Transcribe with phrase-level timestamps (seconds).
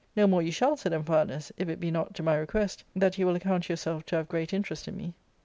[0.15, 3.27] "No more you shall," said Amphialus," if it be not to my request, that you
[3.27, 5.13] will account yourself to have great interest in me.